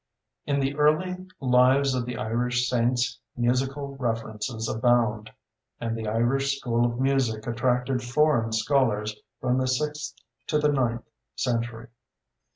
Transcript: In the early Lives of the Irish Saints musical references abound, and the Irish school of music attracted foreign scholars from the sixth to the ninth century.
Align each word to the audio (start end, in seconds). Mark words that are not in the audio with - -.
In 0.47 0.59
the 0.59 0.75
early 0.77 1.27
Lives 1.39 1.93
of 1.93 2.07
the 2.07 2.17
Irish 2.17 2.67
Saints 2.67 3.19
musical 3.37 3.95
references 3.97 4.67
abound, 4.67 5.29
and 5.79 5.95
the 5.95 6.07
Irish 6.07 6.57
school 6.57 6.87
of 6.91 6.99
music 6.99 7.45
attracted 7.45 8.01
foreign 8.01 8.51
scholars 8.51 9.15
from 9.39 9.59
the 9.59 9.67
sixth 9.67 10.15
to 10.47 10.57
the 10.57 10.69
ninth 10.69 11.07
century. 11.35 11.89